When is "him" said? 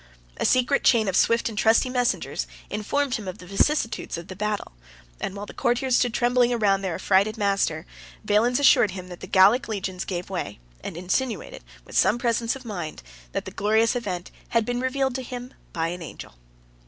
3.17-3.27, 8.89-9.09, 15.21-15.53